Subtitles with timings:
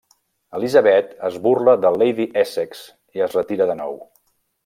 [0.59, 2.83] Elisabet es burla de Lady Essex
[3.19, 3.95] i es retira de nou.